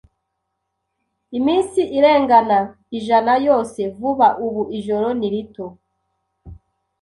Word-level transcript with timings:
Iminsi 1.37 1.81
irengana 1.97 2.59
ijana 2.97 3.33
yose 3.47 3.81
vuba 3.97 4.27
ubu 4.45 4.61
ijoro 4.77 5.07
ni 5.19 5.27
rito 5.33 5.65